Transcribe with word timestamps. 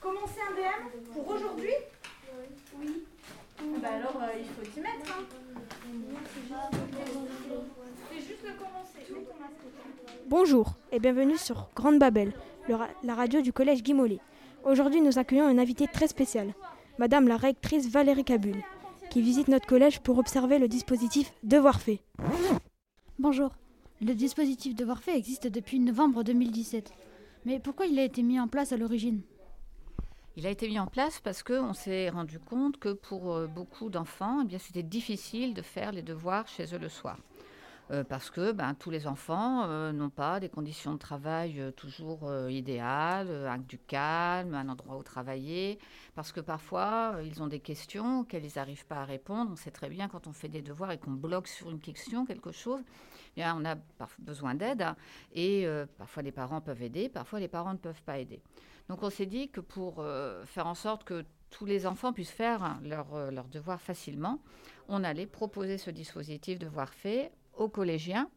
Commencer 0.00 0.40
un 0.50 0.54
DM 0.54 1.12
pour 1.12 1.28
aujourd'hui 1.28 1.70
Oui. 2.80 3.02
Bah 3.80 3.88
alors, 3.96 4.20
euh, 4.22 4.38
il 4.38 4.44
faut 4.46 4.70
t'y 4.72 4.80
mettre. 4.80 5.16
Hein. 5.16 5.24
C'est 8.10 8.18
juste 8.18 8.42
le 8.44 8.52
commencer. 8.54 9.22
Bonjour 10.26 10.74
et 10.90 10.98
bienvenue 10.98 11.38
sur 11.38 11.68
Grande 11.76 11.98
Babel, 12.00 12.32
le 12.68 12.74
ra- 12.74 12.88
la 13.04 13.14
radio 13.14 13.40
du 13.40 13.52
collège 13.52 13.82
Guy 13.82 13.94
Mollet. 13.94 14.18
Aujourd'hui, 14.64 15.00
nous 15.00 15.18
accueillons 15.18 15.48
une 15.48 15.60
invitée 15.60 15.86
très 15.86 16.08
spéciale, 16.08 16.52
Madame 16.98 17.28
la 17.28 17.36
rectrice 17.36 17.88
Valérie 17.88 18.24
Cabul, 18.24 18.56
qui 19.10 19.22
visite 19.22 19.46
notre 19.48 19.66
collège 19.66 20.00
pour 20.00 20.18
observer 20.18 20.58
le 20.58 20.66
dispositif 20.68 21.32
Devoir 21.44 21.80
fait. 21.80 22.00
Bonjour. 23.20 23.50
Le 24.02 24.14
dispositif 24.14 24.74
Devoir 24.74 25.02
fait 25.02 25.16
existe 25.16 25.46
depuis 25.46 25.78
novembre 25.78 26.24
2017. 26.24 26.90
Mais 27.44 27.60
pourquoi 27.60 27.86
il 27.86 27.98
a 27.98 28.04
été 28.04 28.22
mis 28.22 28.40
en 28.40 28.48
place 28.48 28.72
à 28.72 28.76
l'origine? 28.76 29.20
Il 30.36 30.46
a 30.46 30.50
été 30.50 30.66
mis 30.66 30.80
en 30.80 30.86
place 30.86 31.20
parce 31.20 31.42
qu'on 31.42 31.74
s'est 31.74 32.08
rendu 32.08 32.40
compte 32.40 32.78
que 32.78 32.92
pour 32.92 33.32
euh, 33.32 33.46
beaucoup 33.46 33.88
d'enfants, 33.88 34.44
eh 34.50 34.58
c'était 34.58 34.82
difficile 34.82 35.54
de 35.54 35.62
faire 35.62 35.92
les 35.92 36.02
devoirs 36.02 36.48
chez 36.48 36.74
eux 36.74 36.78
le 36.78 36.88
soir. 36.88 37.18
Euh, 37.90 38.02
parce 38.02 38.30
que 38.30 38.52
ben, 38.52 38.74
tous 38.74 38.90
les 38.90 39.06
enfants 39.06 39.64
euh, 39.64 39.92
n'ont 39.92 40.10
pas 40.10 40.40
des 40.40 40.48
conditions 40.48 40.94
de 40.94 40.98
travail 40.98 41.60
euh, 41.60 41.70
toujours 41.70 42.32
idéales, 42.48 43.30
avec 43.46 43.66
du 43.66 43.78
calme, 43.78 44.54
un 44.54 44.68
endroit 44.68 44.96
où 44.96 45.02
travailler, 45.02 45.78
parce 46.14 46.32
que 46.32 46.40
parfois 46.40 47.16
ils 47.24 47.42
ont 47.42 47.46
des 47.46 47.60
questions 47.60 48.20
auxquelles 48.20 48.44
ils 48.44 48.56
n'arrivent 48.56 48.86
pas 48.86 49.02
à 49.02 49.04
répondre. 49.04 49.50
On 49.52 49.56
sait 49.56 49.70
très 49.70 49.88
bien 49.88 50.08
quand 50.08 50.26
on 50.26 50.32
fait 50.32 50.48
des 50.48 50.62
devoirs 50.62 50.92
et 50.92 50.98
qu'on 50.98 51.12
bloque 51.12 51.48
sur 51.48 51.70
une 51.70 51.80
question, 51.80 52.24
quelque 52.24 52.52
chose, 52.52 52.80
eh 53.36 53.42
on 53.44 53.64
a 53.64 53.76
besoin 54.18 54.54
d'aide 54.54 54.82
hein, 54.82 54.96
et 55.34 55.66
parfois 55.98 56.22
les 56.22 56.32
parents 56.32 56.60
peuvent 56.60 56.82
aider, 56.82 57.08
parfois 57.08 57.40
les 57.40 57.48
parents 57.48 57.72
ne 57.72 57.78
peuvent 57.78 58.02
pas 58.02 58.18
aider. 58.18 58.40
Donc 58.88 59.02
on 59.02 59.10
s'est 59.10 59.26
dit 59.26 59.48
que 59.48 59.60
pour 59.60 60.04
faire 60.44 60.66
en 60.66 60.74
sorte 60.74 61.04
que 61.04 61.24
tous 61.54 61.66
les 61.66 61.86
enfants 61.86 62.12
puissent 62.12 62.30
faire 62.30 62.80
leurs 62.82 63.14
euh, 63.14 63.30
leurs 63.30 63.48
devoirs 63.48 63.80
facilement, 63.80 64.40
on 64.88 65.04
allait 65.04 65.26
proposer 65.26 65.78
ce 65.78 65.90
dispositif 65.90 66.58
devoir 66.58 66.92
fait 66.92 67.30
aux 67.56 67.68
collégiens, 67.68 68.28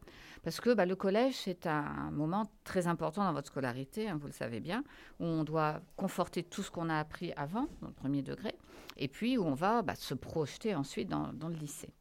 parce 0.42 0.60
que 0.60 0.72
bah, 0.72 0.86
le 0.86 0.96
collège, 0.96 1.34
c'est 1.34 1.66
un 1.66 2.10
moment 2.10 2.50
très 2.64 2.86
important 2.86 3.24
dans 3.24 3.32
votre 3.32 3.48
scolarité, 3.48 4.08
hein, 4.08 4.18
vous 4.20 4.26
le 4.26 4.32
savez 4.32 4.60
bien, 4.60 4.84
où 5.20 5.24
on 5.24 5.44
doit 5.44 5.80
conforter 5.96 6.42
tout 6.42 6.62
ce 6.62 6.70
qu'on 6.70 6.88
a 6.88 6.98
appris 6.98 7.32
avant, 7.36 7.66
dans 7.80 7.88
le 7.88 7.94
premier 7.94 8.22
degré, 8.22 8.54
et 8.96 9.08
puis 9.08 9.36
où 9.36 9.44
on 9.44 9.54
va 9.54 9.82
bah, 9.82 9.94
se 9.94 10.14
projeter 10.14 10.74
ensuite 10.74 11.08
dans, 11.08 11.32
dans 11.32 11.48
le 11.48 11.56
lycée. 11.56 11.92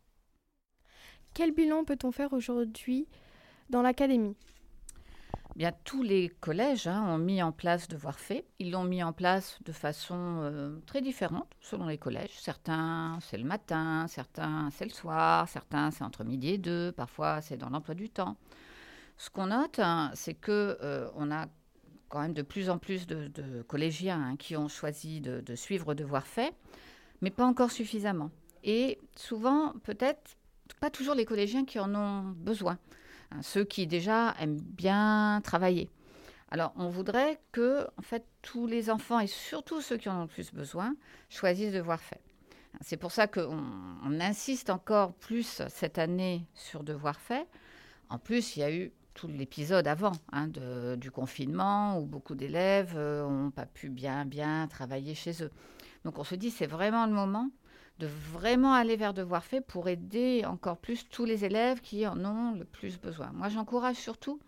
Quel 1.33 1.53
bilan 1.53 1.83
peut-on 1.83 2.11
faire 2.11 2.33
aujourd'hui 2.33 3.07
dans 3.69 3.81
l'académie? 3.81 4.35
Bien, 5.57 5.71
tous 5.85 6.03
les 6.03 6.29
collèges 6.29 6.85
hein, 6.85 7.03
ont 7.07 7.17
mis 7.17 7.41
en 7.41 7.51
place 7.51 7.87
devoir 7.87 8.19
fait. 8.19 8.45
Ils 8.59 8.69
l'ont 8.69 8.83
mis 8.83 9.01
en 9.01 9.11
place 9.11 9.57
de 9.65 9.71
façon 9.71 10.41
euh, 10.43 10.77
très 10.85 11.01
différente 11.01 11.47
selon 11.61 11.87
les 11.87 11.97
collèges. 11.97 12.39
Certains, 12.39 13.17
c'est 13.21 13.39
le 13.39 13.43
matin, 13.43 14.05
certains, 14.07 14.69
c'est 14.69 14.85
le 14.85 14.91
soir, 14.91 15.49
certains, 15.49 15.89
c'est 15.89 16.03
entre 16.03 16.23
midi 16.23 16.49
et 16.49 16.57
deux, 16.59 16.91
parfois, 16.91 17.41
c'est 17.41 17.57
dans 17.57 17.71
l'emploi 17.71 17.95
du 17.95 18.07
temps. 18.07 18.37
Ce 19.17 19.31
qu'on 19.31 19.47
note, 19.47 19.79
hein, 19.79 20.11
c'est 20.13 20.35
que 20.35 20.77
euh, 20.83 21.09
on 21.15 21.31
a 21.31 21.47
quand 22.09 22.21
même 22.21 22.35
de 22.35 22.43
plus 22.43 22.69
en 22.69 22.77
plus 22.77 23.07
de, 23.07 23.27
de 23.27 23.63
collégiens 23.63 24.21
hein, 24.21 24.35
qui 24.35 24.55
ont 24.55 24.67
choisi 24.67 25.21
de, 25.21 25.41
de 25.41 25.55
suivre 25.55 25.95
devoir 25.95 26.27
fait, 26.27 26.53
mais 27.21 27.31
pas 27.31 27.45
encore 27.45 27.71
suffisamment. 27.71 28.29
Et 28.63 28.99
souvent, 29.15 29.73
peut-être, 29.83 30.37
pas 30.79 30.91
toujours 30.91 31.15
les 31.15 31.25
collégiens 31.25 31.65
qui 31.65 31.79
en 31.79 31.95
ont 31.95 32.21
besoin 32.37 32.77
hein, 33.31 33.41
ceux 33.41 33.63
qui 33.63 33.87
déjà 33.87 34.35
aiment 34.39 34.59
bien 34.59 35.41
travailler. 35.43 35.89
Alors, 36.49 36.73
on 36.77 36.87
voudrait 36.87 37.39
que, 37.51 37.87
en 37.97 38.01
fait, 38.01 38.25
tous 38.41 38.67
les 38.67 38.89
enfants 38.89 39.19
et 39.19 39.27
surtout 39.27 39.81
ceux 39.81 39.97
qui 39.97 40.07
en 40.07 40.19
ont 40.19 40.21
le 40.21 40.27
plus 40.27 40.53
besoin 40.53 40.95
choisissent 41.29 41.73
devoir 41.73 41.99
fait. 41.99 42.21
C'est 42.81 42.97
pour 42.97 43.11
ça 43.11 43.27
qu'on 43.27 43.63
on 44.03 44.19
insiste 44.19 44.69
encore 44.69 45.13
plus 45.13 45.63
cette 45.67 45.97
année 45.97 46.45
sur 46.53 46.83
devoir 46.83 47.19
fait. 47.19 47.47
En 48.09 48.19
plus, 48.19 48.55
il 48.55 48.59
y 48.59 48.63
a 48.63 48.71
eu 48.71 48.91
tout 49.13 49.27
l'épisode 49.27 49.87
avant 49.87 50.11
hein, 50.31 50.47
du 50.95 51.11
confinement 51.11 51.99
où 51.99 52.05
beaucoup 52.05 52.35
d'élèves 52.35 52.95
n'ont 52.97 53.51
pas 53.51 53.65
pu 53.65 53.89
bien 53.89 54.25
bien 54.25 54.67
travailler 54.67 55.15
chez 55.15 55.43
eux. 55.43 55.51
Donc, 56.05 56.19
on 56.19 56.23
se 56.23 56.35
dit 56.35 56.51
c'est 56.51 56.67
vraiment 56.67 57.07
le 57.07 57.13
moment 57.13 57.49
de 57.99 58.07
vraiment 58.07 58.73
aller 58.73 58.95
vers 58.95 59.13
devoir 59.13 59.43
fait 59.43 59.61
pour 59.61 59.87
aider 59.87 60.43
encore 60.45 60.77
plus 60.77 61.07
tous 61.09 61.25
les 61.25 61.45
élèves 61.45 61.81
qui 61.81 62.05
en 62.05 62.23
ont 62.23 62.51
le 62.51 62.65
plus 62.65 62.99
besoin. 62.99 63.31
Moi, 63.33 63.49
j'encourage 63.49 63.95
surtout 63.95 64.39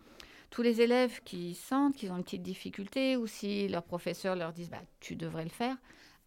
tous 0.49 0.61
les 0.61 0.81
élèves 0.81 1.21
qui 1.23 1.55
sentent 1.55 1.95
qu'ils 1.95 2.11
ont 2.11 2.17
une 2.17 2.23
petite 2.23 2.43
difficulté 2.43 3.17
ou 3.17 3.27
si 3.27 3.67
leurs 3.67 3.83
professeurs 3.83 4.35
leur 4.35 4.53
disent 4.53 4.69
bah, 4.69 4.81
tu 4.99 5.15
devrais 5.15 5.43
le 5.43 5.49
faire, 5.49 5.77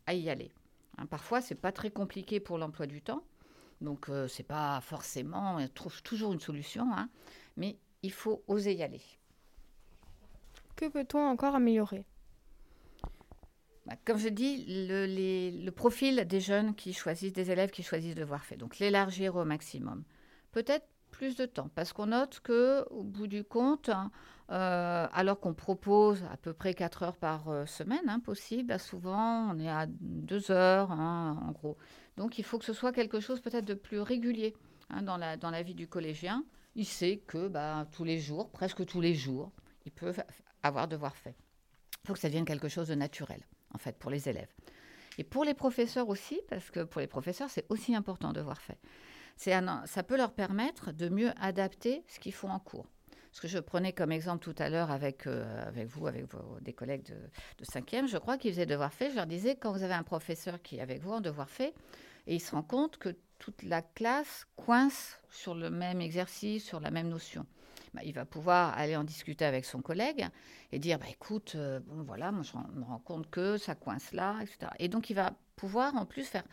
à 0.07 0.15
y 0.15 0.31
aller. 0.31 0.51
Hein, 0.99 1.07
parfois, 1.07 1.41
c'est 1.41 1.55
pas 1.55 1.73
très 1.73 1.91
compliqué 1.91 2.41
pour 2.41 2.59
l'emploi 2.59 2.87
du 2.87 3.03
temps, 3.03 3.23
donc 3.81 4.09
euh, 4.09 4.29
c'est 4.29 4.43
pas 4.43 4.81
forcément, 4.81 5.57
on 5.57 5.69
trouve 5.69 6.03
toujours 6.03 6.33
une 6.33 6.41
solution, 6.41 6.93
hein, 6.93 7.09
mais 7.57 7.77
il 8.03 8.13
faut 8.13 8.43
oser 8.47 8.75
y 8.75 8.83
aller. 8.83 9.03
Que 10.77 10.89
peut-on 10.89 11.21
encore 11.21 11.55
améliorer? 11.55 12.05
Comme 14.05 14.19
je 14.19 14.29
dis, 14.29 14.65
le, 14.69 15.71
profil 15.71 16.25
des 16.27 16.41
jeunes 16.41 16.75
qui 16.75 16.93
choisissent, 16.93 17.33
des 17.33 17.51
élèves 17.51 17.71
qui 17.71 17.83
choisissent 17.83 18.15
devoir 18.15 18.45
fait, 18.45 18.57
donc 18.57 18.79
l'élargir 18.79 19.35
au 19.37 19.45
maximum. 19.45 20.05
Peut-être 20.53 20.87
plus 21.11 21.37
de 21.37 21.47
temps, 21.47 21.69
parce 21.75 21.93
qu'on 21.93 22.07
note 22.07 22.41
que 22.41 22.87
au 22.91 23.03
bout 23.03 23.27
du 23.27 23.45
compte, 23.45 23.89
hein, 23.89 24.11
euh, 24.51 25.07
alors 25.13 25.41
qu'on 25.41 25.53
propose 25.53 26.23
à 26.33 26.37
peu 26.37 26.53
près 26.53 26.75
4 26.75 27.03
heures 27.03 27.17
par 27.17 27.49
euh, 27.49 27.67
semaine, 27.67 28.09
hein, 28.09 28.21
possible, 28.21 28.69
bah, 28.69 28.79
souvent 28.79 29.51
on 29.53 29.59
est 29.59 29.69
à 29.69 29.87
2 29.89 30.51
heures, 30.51 30.93
hein, 30.93 31.39
en 31.43 31.51
gros. 31.53 31.77
Donc 32.17 32.39
il 32.39 32.45
faut 32.45 32.59
que 32.59 32.65
ce 32.65 32.73
soit 32.73 32.93
quelque 32.93 33.21
chose 33.21 33.41
peut-être 33.41 33.65
de 33.65 33.75
plus 33.75 34.01
régulier 34.01 34.55
hein, 34.91 35.03
dans, 35.03 35.17
la, 35.17 35.37
dans 35.37 35.51
la 35.51 35.63
vie 35.63 35.75
du 35.75 35.89
collégien. 35.89 36.45
Il 36.77 36.87
sait 36.87 37.19
que 37.27 37.49
bah, 37.49 37.87
tous 37.93 38.05
les 38.05 38.19
jours, 38.19 38.51
presque 38.51 38.87
tous 38.87 39.01
les 39.01 39.15
jours, 39.15 39.53
il 39.85 39.93
peut 39.93 40.13
avoir 40.63 40.89
devoir 40.89 41.17
fait. 41.17 41.35
Il 42.05 42.07
faut 42.07 42.13
que 42.15 42.19
ça 42.19 42.29
devienne 42.29 42.45
quelque 42.45 42.69
chose 42.69 42.89
de 42.89 42.95
naturel 42.95 43.43
en 43.75 43.79
fait, 43.79 43.97
pour 43.99 44.11
les 44.11 44.29
élèves. 44.29 44.53
Et 45.19 45.25
pour 45.25 45.45
les 45.45 45.55
professeurs 45.55 46.09
aussi, 46.09 46.41
parce 46.49 46.71
que 46.71 46.81
pour 46.85 47.01
les 47.01 47.07
professeurs, 47.07 47.51
c'est 47.51 47.67
aussi 47.69 47.95
important 47.95 48.33
de 48.33 48.41
voir 48.41 48.61
fait. 48.61 48.79
Un- 49.53 49.85
ça 49.87 50.03
peut 50.03 50.17
leur 50.17 50.33
permettre 50.33 50.93
de 50.93 51.09
mieux 51.09 51.33
adapter 51.41 52.03
ce 52.07 52.19
qu'ils 52.21 52.33
font 52.35 52.51
en 52.51 52.59
cours. 52.61 52.87
Ce 53.33 53.41
que 53.41 53.49
je 53.49 53.59
prenais 53.59 53.93
comme 53.93 54.13
exemple 54.13 54.45
tout 54.45 54.55
à 54.63 54.69
l'heure 54.69 54.91
avec, 54.91 55.27
euh, 55.27 55.67
avec 55.67 55.87
vous, 55.87 56.07
avec 56.07 56.27
vos, 56.33 56.61
des 56.61 56.75
collègues 56.75 57.05
de, 57.05 57.15
de 57.59 57.65
5e, 57.65 58.07
je 58.07 58.19
crois 58.19 58.37
qu'ils 58.37 58.53
faisaient 58.53 58.67
devoir 58.67 58.93
fait. 58.93 59.11
Je 59.11 59.17
leur 59.17 59.27
disais, 59.27 59.57
quand 59.57 59.73
vous 59.73 59.83
avez 59.83 59.95
un 59.95 60.03
professeur 60.03 60.61
qui 60.63 60.77
est 60.77 60.81
avec 60.81 61.01
vous 61.01 61.13
en 61.13 61.21
devoir 61.21 61.49
fait, 61.49 61.75
et 62.27 62.35
il 62.35 62.41
se 62.41 62.51
rend 62.53 62.63
compte 62.63 62.99
que 62.99 63.17
toute 63.39 63.63
la 63.63 63.81
classe 63.83 64.47
coince 64.55 65.19
sur 65.31 65.55
le 65.55 65.71
même 65.71 66.01
exercice, 66.01 66.65
sur 66.65 66.79
la 66.79 66.91
même 66.91 67.09
notion. 67.09 67.47
Bah, 67.95 68.01
il 68.05 68.15
va 68.15 68.25
pouvoir 68.25 68.77
aller 68.79 68.97
en 68.97 69.05
discuter 69.05 69.45
avec 69.45 69.67
son 69.67 69.83
collègue 69.83 70.27
et 70.73 70.79
dire 70.79 70.99
bah, 70.99 71.07
écoute, 71.11 71.53
euh, 71.57 71.81
bon 71.81 72.03
voilà, 72.03 72.33
moi 72.33 72.43
je 72.43 72.57
me 72.79 72.85
rends 72.85 72.99
compte 72.99 73.29
que 73.31 73.59
ça 73.59 73.75
coince 73.75 74.13
là, 74.13 74.37
etc. 74.41 74.71
Et 74.79 74.89
donc 74.89 75.11
il 75.11 75.15
va 75.15 75.33
pouvoir 75.57 75.95
en 75.97 76.07
plus 76.07 76.25
faire 76.25 76.45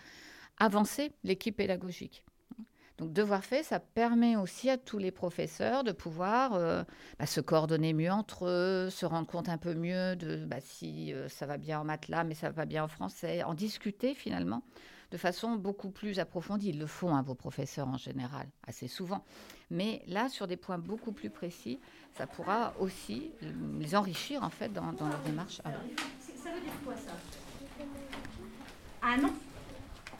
avancer 0.57 1.13
l'équipe 1.23 1.55
pédagogique. 1.55 2.23
Donc 2.97 3.13
devoir 3.13 3.45
fait, 3.45 3.63
ça 3.63 3.79
permet 3.79 4.35
aussi 4.35 4.69
à 4.69 4.77
tous 4.77 4.97
les 4.97 5.11
professeurs 5.11 5.85
de 5.85 5.93
pouvoir 5.93 6.55
euh, 6.55 6.83
bah, 7.17 7.25
se 7.25 7.39
coordonner 7.39 7.93
mieux 7.93 8.11
entre 8.11 8.45
eux, 8.45 8.89
se 8.89 9.05
rendre 9.05 9.25
compte 9.25 9.47
un 9.47 9.57
peu 9.57 9.73
mieux 9.73 10.17
de 10.17 10.45
bah, 10.45 10.59
si 10.59 11.13
euh, 11.13 11.29
ça 11.29 11.45
va 11.45 11.57
bien 11.57 11.79
en 11.79 11.85
maths 11.85 12.09
là, 12.09 12.25
mais 12.25 12.35
ça 12.35 12.47
va 12.49 12.53
pas 12.53 12.65
bien 12.65 12.83
en 12.83 12.89
français, 12.89 13.43
en 13.43 13.53
discuter 13.53 14.13
finalement 14.13 14.63
de 15.11 15.17
façon 15.17 15.55
beaucoup 15.55 15.89
plus 15.89 16.19
approfondie. 16.19 16.69
Ils 16.69 16.79
le 16.79 16.87
font, 16.87 17.15
hein, 17.15 17.21
vos 17.21 17.35
professeurs 17.35 17.87
en 17.87 17.97
général, 17.97 18.47
assez 18.67 18.87
souvent. 18.87 19.23
Mais 19.71 20.03
là, 20.07 20.29
sur 20.29 20.47
des 20.47 20.57
points 20.57 20.77
beaucoup 20.77 21.11
plus 21.11 21.29
précis, 21.29 21.79
ça 22.17 22.27
pourra 22.27 22.73
aussi 22.79 23.31
euh, 23.43 23.51
les 23.79 23.95
enrichir 23.95 24.43
en 24.43 24.49
fait 24.49 24.71
dans, 24.73 24.91
leur 24.91 25.19
démarche. 25.25 25.61
Ah, 25.65 25.71
Ça 26.43 26.51
veut 26.51 26.61
dire 26.61 26.73
quoi 26.83 26.95
ça? 26.95 27.11
Ah 29.01 29.15
non 29.17 29.33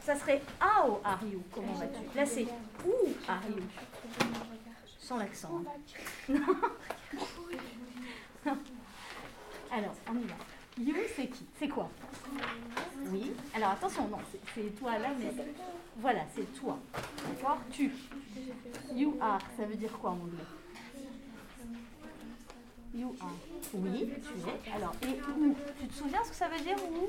Ça 0.01 0.15
serait 0.15 0.41
How 0.61 0.99
are 1.03 1.19
you 1.25 1.41
Comment 1.53 1.73
vas-tu? 1.73 2.17
Là 2.17 2.25
c'est 2.25 2.45
Où 2.85 2.93
are 3.27 3.41
you 3.49 3.63
Sans 4.99 5.17
l'accent. 5.17 5.61
hein. 6.29 6.33
Non. 8.45 8.57
Alors, 9.71 9.93
on 10.09 10.15
y 10.15 10.23
va. 10.23 10.35
You, 10.79 10.95
c'est 11.15 11.27
qui? 11.27 11.45
C'est 11.59 11.67
quoi? 11.67 11.89
Oui. 13.11 13.31
Alors 13.55 13.69
attention, 13.71 14.07
non, 14.07 14.17
c'est- 14.53 14.61
toi 14.79 14.97
là, 14.99 15.09
mais 15.19 15.31
voilà, 15.97 16.21
c'est 16.35 16.53
toi. 16.59 16.77
D'accord? 17.27 17.57
Tu. 17.71 17.91
You 18.93 19.15
are, 19.21 19.39
ça 19.57 19.65
veut 19.65 19.75
dire 19.75 19.91
quoi 19.99 20.11
en 20.11 20.13
anglais? 20.13 20.43
You 22.95 23.15
are. 23.21 23.29
Oui, 23.75 24.09
tu 24.23 24.69
es. 24.69 24.75
Alors, 24.75 24.93
et 25.03 25.19
où? 25.39 25.55
Tu 25.79 25.87
te 25.87 25.93
souviens 25.93 26.23
ce 26.23 26.29
que 26.31 26.35
ça 26.35 26.47
veut 26.47 26.59
dire 26.59 26.75
où? 26.91 27.07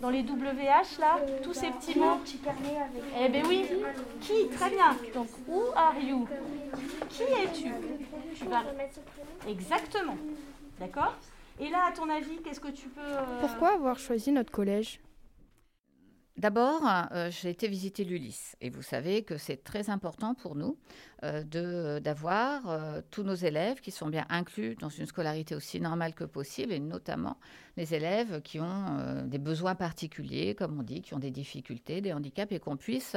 Dans 0.00 0.10
les 0.10 0.22
WH 0.22 0.98
là? 1.00 1.18
Tous 1.42 1.54
ces 1.54 1.70
petits 1.70 1.98
mots? 1.98 2.16
Petit 2.24 2.38
carnet 2.38 2.76
avec. 2.80 3.02
Eh 3.20 3.28
ben 3.28 3.46
oui. 3.46 3.66
Qui? 4.20 4.48
Très 4.48 4.70
bien. 4.70 4.96
Donc, 5.14 5.28
où 5.48 5.62
are 5.76 5.98
you? 6.00 6.26
Qui 7.10 7.22
es-tu? 7.22 7.70
Tu 8.34 8.44
vas. 8.46 8.64
Exactement. 9.48 10.16
D'accord? 10.80 11.14
Et 11.60 11.68
là, 11.70 11.86
à 11.88 11.92
ton 11.92 12.08
avis, 12.08 12.36
qu'est-ce 12.44 12.60
que 12.60 12.68
tu 12.68 12.88
peux... 12.88 13.00
euh, 13.00 13.40
Pourquoi 13.40 13.74
avoir 13.74 13.98
choisi 13.98 14.30
notre 14.32 14.52
collège? 14.52 15.00
D'abord, 16.38 16.82
euh, 17.12 17.30
j'ai 17.32 17.50
été 17.50 17.66
visiter 17.66 18.04
l'Ulysse. 18.04 18.54
Et 18.60 18.70
vous 18.70 18.82
savez 18.82 19.22
que 19.24 19.36
c'est 19.38 19.64
très 19.64 19.90
important 19.90 20.34
pour 20.34 20.54
nous 20.54 20.78
euh, 21.24 21.42
de- 21.42 21.98
d'avoir 21.98 22.68
euh, 22.70 23.00
tous 23.10 23.24
nos 23.24 23.34
élèves 23.34 23.80
qui 23.80 23.90
sont 23.90 24.06
bien 24.08 24.24
inclus 24.28 24.76
dans 24.76 24.88
une 24.88 25.06
scolarité 25.06 25.56
aussi 25.56 25.80
normale 25.80 26.14
que 26.14 26.22
possible 26.22 26.72
et 26.72 26.78
notamment 26.78 27.38
les 27.78 27.94
élèves 27.94 28.42
qui 28.42 28.58
ont 28.58 28.98
euh, 28.98 29.22
des 29.22 29.38
besoins 29.38 29.76
particuliers, 29.76 30.54
comme 30.56 30.80
on 30.80 30.82
dit, 30.82 31.00
qui 31.00 31.14
ont 31.14 31.18
des 31.20 31.30
difficultés, 31.30 32.00
des 32.00 32.12
handicaps 32.12 32.52
et 32.52 32.58
qu'on 32.58 32.76
puisse 32.76 33.16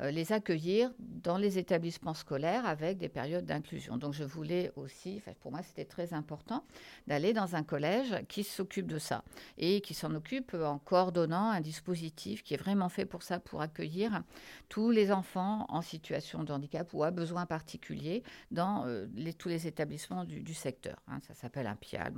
euh, 0.00 0.10
les 0.10 0.32
accueillir 0.32 0.90
dans 0.98 1.36
les 1.36 1.58
établissements 1.58 2.14
scolaires 2.14 2.66
avec 2.66 2.96
des 2.96 3.10
périodes 3.10 3.44
d'inclusion. 3.44 3.98
Donc 3.98 4.14
je 4.14 4.24
voulais 4.24 4.72
aussi, 4.76 5.22
pour 5.40 5.52
moi 5.52 5.60
c'était 5.62 5.84
très 5.84 6.14
important 6.14 6.64
d'aller 7.06 7.34
dans 7.34 7.54
un 7.54 7.62
collège 7.62 8.24
qui 8.28 8.44
s'occupe 8.44 8.86
de 8.86 8.98
ça 8.98 9.22
et 9.58 9.82
qui 9.82 9.92
s'en 9.92 10.14
occupe 10.14 10.54
en 10.54 10.78
coordonnant 10.78 11.50
un 11.50 11.60
dispositif 11.60 12.42
qui 12.42 12.54
est 12.54 12.58
vraiment 12.58 12.88
fait 12.88 13.04
pour 13.04 13.22
ça, 13.22 13.38
pour 13.38 13.60
accueillir 13.60 14.22
tous 14.70 14.90
les 14.90 15.12
enfants 15.12 15.66
en 15.68 15.82
situation 15.82 16.44
de 16.44 16.52
handicap 16.52 16.88
ou 16.94 17.04
à 17.04 17.10
besoins 17.10 17.44
particuliers 17.44 18.22
dans 18.50 18.86
euh, 18.86 19.06
tous 19.36 19.50
les 19.50 19.66
établissements 19.66 20.24
du, 20.24 20.54
secteur. 20.54 20.96
hein. 21.08 21.18
ça 21.26 21.34
s'appelle 21.34 21.66
un 21.66 21.76
PIAL. 21.76 22.14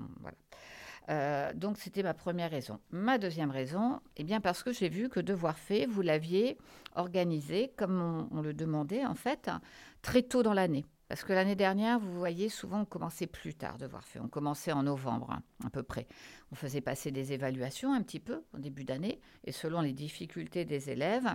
Euh, 1.11 1.53
donc 1.55 1.77
c'était 1.77 2.03
ma 2.03 2.15
première 2.15 2.51
raison. 2.51 2.79
Ma 2.91 3.19
deuxième 3.19 3.51
raison, 3.51 4.01
eh 4.17 4.23
bien 4.23 4.41
parce 4.41 4.63
que 4.63 4.73
j'ai 4.73 4.89
vu 4.89 5.09
que 5.09 5.19
Devoir 5.21 5.59
fait, 5.59 5.87
vous 5.87 6.03
l'aviez 6.03 6.57
organisé 6.95 7.73
comme 7.77 8.29
on, 8.31 8.41
le 8.43 8.55
demandait 8.55 9.05
en 9.05 9.15
fait 9.15 9.51
très 10.03 10.23
tôt 10.23 10.43
dans 10.43 10.55
l'année. 10.55 10.85
Parce 11.09 11.25
que 11.25 11.33
l'année 11.33 11.57
dernière, 11.57 11.99
vous 11.99 12.17
voyez, 12.17 12.49
souvent 12.49 12.83
on 12.83 12.85
commençait 12.85 13.27
plus 13.27 13.55
tard 13.55 13.79
Devoir 13.79 14.05
fait. 14.05 14.21
On 14.21 14.29
commençait 14.29 14.71
en 14.71 14.85
novembre 14.85 15.33
hein, 15.33 15.43
à 15.67 15.71
peu 15.71 15.83
près. 15.83 16.07
On 16.53 16.55
faisait 16.55 16.81
passer 16.81 17.11
des 17.11 17.33
évaluations 17.33 17.93
un 17.93 18.03
petit 18.03 18.21
peu 18.21 18.45
au 18.55 18.59
début 18.59 18.85
d'année 18.85 19.21
et 19.43 19.51
selon 19.51 19.81
les 19.81 19.93
difficultés 19.93 20.65
des 20.65 20.91
élèves, 20.91 21.27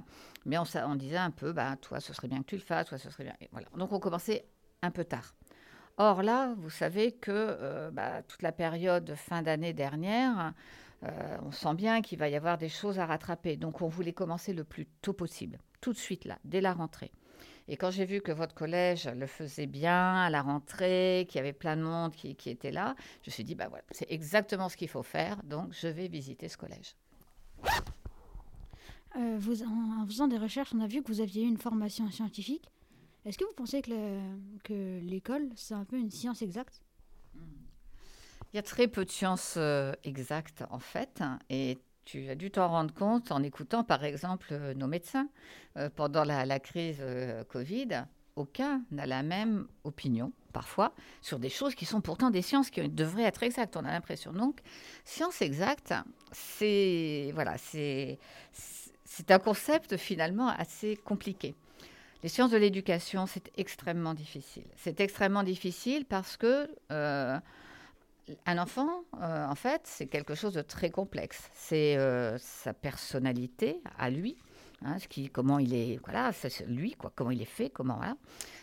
mais 0.45 0.57
on, 0.57 0.63
sa- 0.63 0.88
on 0.88 0.95
disait 0.95 1.18
un 1.18 1.31
peu, 1.31 1.51
bah 1.51 1.75
toi 1.81 2.00
ce 2.00 2.13
serait 2.13 2.30
bien 2.30 2.39
que 2.39 2.45
tu 2.45 2.56
le 2.56 2.62
fasses, 2.62 2.88
toi 2.88 2.98
ce 2.98 3.10
serait 3.10 3.25
bien. 3.25 3.36
Voilà. 3.51 3.68
Donc 3.75 3.92
on 3.92 4.00
commençait 4.00 4.45
un 4.81 4.92
peu 4.92 5.04
tard. 5.04 5.36
Or 5.97 6.24
là, 6.24 6.53
vous 6.57 6.69
savez 6.69 7.13
que 7.13 7.31
euh, 7.31 7.89
bah, 7.92 8.21
toute 8.24 8.42
la 8.42 8.51
période 8.51 9.06
de 9.06 9.15
fin 9.15 9.42
d'année 9.42 9.74
dernière, 9.74 10.53
euh, 11.03 11.38
on 11.44 11.51
sent 11.51 11.74
bien 11.75 12.01
qu'il 12.01 12.19
va 12.19 12.27
y 12.27 12.36
avoir 12.36 12.57
des 12.57 12.69
choses 12.69 13.00
à 13.00 13.06
rattraper. 13.06 13.56
Donc 13.56 13.81
on 13.81 13.88
voulait 13.88 14.13
commencer 14.13 14.53
le 14.53 14.63
plus 14.63 14.88
tôt 15.01 15.13
possible, 15.13 15.57
tout 15.80 15.94
de 15.94 15.97
suite 15.97 16.25
là, 16.25 16.38
dès 16.44 16.59
la 16.59 16.74
rentrée. 16.74 17.12
Et 17.68 17.77
quand 17.77 17.89
j'ai 17.92 18.06
vu 18.06 18.21
que 18.21 18.31
votre 18.31 18.53
collège 18.53 19.07
le 19.07 19.25
faisait 19.25 19.65
bien 19.65 20.21
à 20.21 20.30
la 20.30 20.42
rentrée, 20.42 21.25
qu'il 21.30 21.38
y 21.38 21.39
avait 21.39 21.53
plein 21.53 21.77
de 21.77 21.81
monde 21.81 22.13
qui, 22.13 22.36
qui 22.36 22.50
était 22.50 22.71
là, 22.71 22.95
je 23.24 23.30
me 23.30 23.31
suis 23.31 23.44
dit, 23.44 23.56
bah 23.56 23.69
voilà, 23.69 23.83
c'est 23.92 24.12
exactement 24.12 24.69
ce 24.69 24.77
qu'il 24.77 24.89
faut 24.89 25.01
faire, 25.01 25.42
donc 25.44 25.69
je 25.71 25.88
vais 25.88 26.07
visiter 26.07 26.47
ce 26.47 26.57
collège. 26.57 26.95
Euh, 29.18 29.38
vous, 29.39 29.63
en, 29.63 30.01
en 30.01 30.06
faisant 30.06 30.27
des 30.27 30.38
recherches, 30.38 30.74
on 30.75 30.81
a 30.81 30.88
vu 30.88 31.01
que 31.01 31.07
vous 31.07 31.21
aviez 31.21 31.44
eu 31.44 31.47
une 31.47 31.57
formation 31.57 32.12
scientifique. 32.12 32.69
Est-ce 33.25 33.38
que 33.38 33.44
vous 33.45 33.54
pensez 33.56 33.81
que 33.81 33.89
le- 33.92 34.38
que 34.63 35.00
l'école, 35.01 35.50
c'est 35.56 35.74
un 35.74 35.86
peu 35.86 35.98
une 35.98 36.12
science 36.12 36.42
exacte? 36.42 36.81
Il 38.54 38.56
y 38.56 38.60
a 38.60 38.63
très 38.63 38.88
peu 38.88 39.04
de 39.04 39.10
sciences 39.10 39.56
euh, 39.57 39.92
exactes 40.04 40.63
en 40.69 40.80
fait, 40.80 41.22
et 41.50 41.77
tu 42.06 42.30
as 42.30 42.36
dû 42.36 42.51
t'en 42.51 42.69
rendre 42.69 42.94
compte 42.94 43.31
en 43.31 43.42
écoutant 43.44 43.83
par 43.83 44.04
exemple 44.04 44.50
euh, 44.51 44.74
nos 44.74 44.88
médecins 44.88 45.27
Euh, 45.77 45.89
pendant 45.94 46.24
la, 46.24 46.60
crise 46.60 47.04
Covid. 47.50 48.06
Aucun 48.38 48.81
n'a 48.92 49.06
la 49.06 49.24
même 49.24 49.68
opinion 49.83 50.31
parfois 50.54 50.94
sur 51.21 51.38
des 51.38 51.50
choses 51.50 51.75
qui 51.75 51.86
sont 51.86 52.00
pourtant 52.01 52.30
des 52.31 52.42
sciences 52.42 52.69
qui 52.69 52.88
devraient 52.88 53.24
être 53.24 53.44
exactes. 53.44 53.75
On 53.75 53.83
a 53.83 53.92
l'impression 53.92 54.31
donc 54.31 54.62
science 55.04 55.42
exacte, 55.42 55.94
c'est 56.31 57.31
voilà, 57.33 57.57
c'est 57.57 58.19
un 59.30 59.39
concept 59.39 59.98
finalement 59.98 60.48
assez 60.48 60.95
compliqué. 60.95 61.56
Les 62.25 62.30
sciences 62.30 62.50
de 62.50 62.57
l'éducation, 62.57 63.27
c'est 63.27 63.51
extrêmement 63.56 64.16
difficile. 64.16 64.63
C'est 64.77 65.00
extrêmement 65.00 65.44
difficile 65.44 66.06
parce 66.06 66.38
que 66.38 66.68
euh, 66.92 67.38
un 68.48 68.57
enfant, 68.57 69.04
euh, 69.22 69.45
en 69.45 69.54
fait, 69.54 69.81
c'est 69.83 70.07
quelque 70.07 70.33
chose 70.33 70.54
de 70.54 70.63
très 70.63 70.89
complexe. 70.89 71.51
C'est 71.54 71.95
euh, 71.98 72.36
sa 72.39 72.74
personnalité 72.74 73.80
à 74.00 74.10
lui, 74.10 74.38
hein, 74.83 74.98
ce 74.98 75.07
qui, 75.07 75.30
comment 75.30 75.60
il 75.60 75.75
est, 75.75 76.00
voilà, 76.04 76.31
c'est 76.33 76.66
lui, 76.66 76.94
quoi, 76.94 77.13
comment 77.16 77.30
il 77.30 77.44
est 77.44 77.45
fait, 77.45 77.69
comment, 77.69 77.98
voilà. 77.98 78.18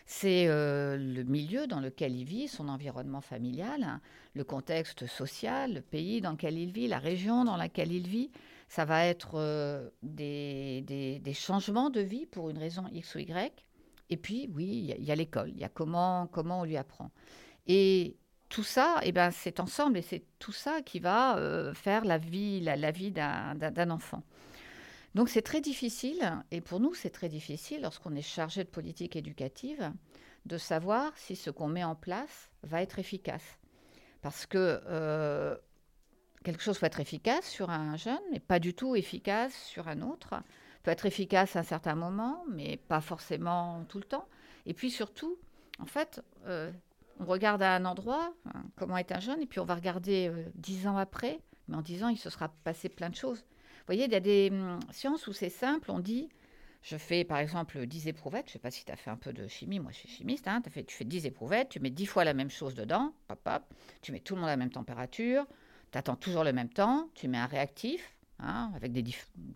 C'est 0.07 0.49
le 0.49 1.23
milieu 1.23 1.69
dans 1.69 1.79
lequel 1.79 2.17
il 2.17 2.25
vit, 2.25 2.49
son 2.49 2.69
environnement 2.69 3.21
familial, 3.21 3.85
hein, 3.85 4.01
le 4.35 4.43
contexte 4.43 5.07
social, 5.07 5.75
le 5.75 5.83
pays 5.83 6.21
dans 6.21 6.33
lequel 6.33 6.59
il 6.59 6.73
vit, 6.73 6.89
la 6.89 6.99
région 6.99 7.45
dans 7.45 7.57
laquelle 7.57 7.93
il 7.93 8.09
vit. 8.09 8.33
Ça 8.75 8.87
va 8.87 9.05
être 9.05 9.33
euh, 9.35 9.91
des, 10.03 10.81
des- 10.81 11.35
changements 11.35 11.91
de 11.91 12.01
vie 12.01 12.25
pour 12.25 12.49
une 12.49 12.57
raison 12.57 12.85
X 12.91 13.17
ou 13.17 13.19
Y. 13.19 13.53
Et 14.09 14.17
puis, 14.17 14.49
oui, 14.55 14.95
il 14.99 15.05
y 15.05 15.13
a- 15.13 15.15
l'école, 15.15 15.51
il 15.51 15.61
y 15.61 15.65
a 15.65 15.69
comment, 15.69 16.27
comment 16.29 16.61
on 16.61 16.65
lui 16.65 16.79
apprend. 16.79 17.11
Et 17.67 18.17
tout 18.49 18.63
ça, 18.63 18.99
eh 19.03 19.13
ben, 19.13 19.31
c'est 19.31 19.61
ensemble 19.61 19.99
et 19.99 20.03
c'est 20.03 20.25
tout 20.39 20.53
ça 20.53 20.81
qui 20.81 21.01
va 21.01 21.37
euh, 21.37 21.75
faire 21.75 22.07
la 22.07 22.17
vie, 22.17 22.61
la, 22.63 22.91
vie 22.93 23.13
d'un 23.13 23.91
enfant. 23.91 24.23
Donc 25.15 25.29
c'est 25.29 25.43
très 25.43 25.61
difficile, 25.61 26.43
et 26.51 26.63
pour 26.63 26.81
nous 26.81 26.95
c'est 26.95 27.11
très 27.11 27.29
difficile 27.29 27.83
lorsqu'on 27.83 28.15
est 28.15 28.23
chargé 28.23 28.65
de 28.65 28.71
politique 28.71 29.17
éducative, 29.17 29.93
de 30.47 30.57
savoir 30.57 31.13
si 31.19 31.37
ce 31.37 31.51
qu'on 31.51 31.69
met 31.69 31.85
en 31.85 31.95
place 31.95 32.51
va 32.63 32.81
être 32.81 32.99
efficace. 32.99 33.59
Parce 34.23 34.47
que 34.47 34.81
euh, 34.87 35.57
quelque 36.43 36.63
chose 36.63 36.79
peut 36.79 36.87
être 36.87 37.01
efficace 37.01 37.49
sur 37.49 37.71
un 37.71 37.97
jeune, 37.97 38.21
mais 38.31 38.41
pas 38.41 38.59
du 38.59 38.75
tout 38.75 38.97
efficace 38.97 39.55
sur 39.55 39.89
un 39.89 40.03
autre. 40.03 40.35
Peut 40.83 40.91
être 40.91 41.07
efficace 41.07 41.57
à 41.57 41.61
un 41.61 41.65
certain 41.65 41.95
moment, 41.95 42.45
mais 42.51 42.77
pas 42.77 43.01
forcément 43.01 43.85
tout 43.89 43.99
le 43.99 44.05
temps. 44.05 44.27
Et 44.67 44.75
puis 44.75 44.91
surtout, 44.91 45.37
en 45.79 45.87
fait, 45.87 46.23
euh, 46.47 46.71
on 47.21 47.25
regarde 47.25 47.63
à 47.63 47.75
un 47.75 47.85
endroit 47.85 48.35
hein, 48.47 48.65
comment 48.77 48.97
est 48.97 49.13
un 49.13 49.21
jeune, 49.21 49.41
et 49.41 49.47
puis 49.47 49.61
on 49.61 49.65
va 49.65 49.75
regarder 49.75 50.29
euh, 50.29 50.45
dix 50.55 50.87
ans 50.87 50.97
après, 50.97 51.41
mais 51.69 51.77
en 51.77 51.83
dix 51.83 52.03
ans, 52.03 52.09
il 52.09 52.19
se 52.19 52.31
sera 52.31 52.49
passé 52.65 52.89
plein 52.89 53.11
de 53.11 53.17
choses. 53.17 53.39
Vous 53.39 53.87
voyez, 53.87 54.05
il 54.05 54.13
y 54.13 54.17
a 54.17 54.21
des 54.21 54.51
hum, 54.53 54.79
sciences 54.91 55.27
où 55.27 55.33
c'est 55.33 55.51
simple, 55.51 55.91
on 55.91 56.01
dit, 56.01 56.29
je 56.83 56.97
fais 56.97 57.25
par 57.25 57.39
exemple 57.39 57.87
10 57.87 58.09
éprouvettes, 58.09 58.47
je 58.47 58.51
ne 58.51 58.53
sais 58.55 58.59
pas 58.59 58.71
si 58.71 58.85
tu 58.85 58.93
as 58.93 58.97
fait 58.97 59.11
un 59.11 59.17
peu 59.17 59.33
de 59.33 59.47
chimie, 59.47 59.79
moi 59.79 59.93
je 59.93 59.99
suis 59.99 60.09
chimiste, 60.09 60.49
hein, 60.49 60.61
fait, 60.69 60.85
tu 60.85 60.97
fais 60.97 61.05
10 61.05 61.27
éprouvettes, 61.27 61.69
tu 61.69 61.81
mets 61.81 61.91
10 61.91 62.07
fois 62.07 62.25
la 62.25 62.35
même 62.35 62.51
chose 62.51 62.75
dedans, 62.75 63.15
tu 64.03 64.11
mets 64.13 64.21
tout 64.21 64.35
le 64.35 64.41
monde 64.41 64.49
à 64.49 64.53
la 64.53 64.57
même 64.57 64.71
température, 64.71 65.47
tu 65.93 65.99
attends 65.99 66.17
toujours 66.17 66.45
le 66.45 66.53
même 66.53 66.69
temps, 66.69 67.09
tu 67.15 67.29
mets 67.29 67.39
un 67.39 67.47
réactif, 67.47 68.17
hein, 68.39 68.73
avec 68.75 68.93
des, 68.93 69.05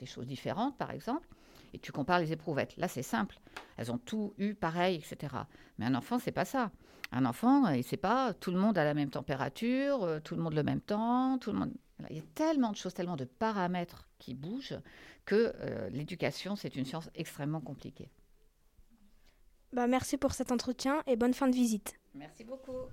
choses 0.06 0.26
différentes 0.26 0.76
par 0.76 0.90
exemple, 0.90 1.28
et 1.72 1.78
tu 1.78 1.92
compares 1.92 2.20
les 2.20 2.32
éprouvettes. 2.32 2.76
Là 2.76 2.88
c'est 2.88 3.02
simple, 3.02 3.38
elles 3.76 3.90
ont 3.90 3.98
tout 3.98 4.34
eu 4.38 4.54
pareil, 4.54 4.96
etc. 4.96 5.34
Mais 5.78 5.86
un 5.86 5.94
enfant, 5.94 6.18
c'est 6.18 6.32
pas 6.32 6.44
ça. 6.44 6.70
Un 7.12 7.24
enfant, 7.24 7.68
il 7.68 7.84
sait 7.84 7.96
pas, 7.96 8.34
tout 8.34 8.50
le 8.50 8.58
monde 8.58 8.76
à 8.78 8.84
la 8.84 8.94
même 8.94 9.10
température, 9.10 10.02
euh, 10.02 10.20
tout 10.20 10.34
le 10.34 10.42
monde 10.42 10.54
le 10.54 10.62
même 10.62 10.80
temps, 10.80 11.38
tout 11.38 11.52
le 11.52 11.58
monde. 11.58 11.72
Il 12.10 12.16
y 12.16 12.20
a 12.20 12.24
tellement 12.34 12.72
de 12.72 12.76
choses, 12.76 12.94
tellement 12.94 13.16
de 13.16 13.24
paramètres 13.24 14.08
qui 14.18 14.34
bougent 14.34 14.78
que 15.24 15.52
euh, 15.60 15.88
l'éducation, 15.90 16.56
c'est 16.56 16.76
une 16.76 16.84
science 16.84 17.08
extrêmement 17.14 17.60
compliquée. 17.60 18.10
Bah, 19.72 19.86
merci 19.86 20.16
pour 20.16 20.32
cet 20.32 20.52
entretien 20.52 21.02
et 21.06 21.16
bonne 21.16 21.34
fin 21.34 21.48
de 21.48 21.54
visite. 21.54 21.98
Merci 22.14 22.44
beaucoup. 22.44 22.88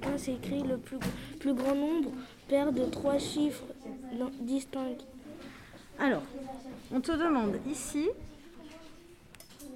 15 0.00 0.28
écrit 0.28 0.62
le 0.62 0.78
plus, 0.78 1.54
grand 1.54 1.74
nombre 1.74 2.10
paire 2.48 2.72
de 2.72 2.84
trois 2.84 3.18
chiffres 3.18 3.64
distincts. 4.40 5.04
Alors, 5.98 6.22
on 6.92 7.00
te 7.00 7.12
demande 7.12 7.58
ici 7.70 8.08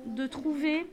de 0.06 0.26
trouver 0.26 0.86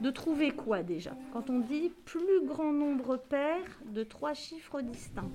de 0.00 0.10
trouver 0.10 0.52
quoi 0.52 0.82
déjà? 0.82 1.12
Quand 1.32 1.50
on 1.50 1.58
dit 1.58 1.92
plus 2.04 2.44
grand 2.44 2.72
nombre 2.72 3.16
pair 3.16 3.58
de 3.86 4.04
trois 4.04 4.34
chiffres 4.34 4.80
distincts. 4.80 5.30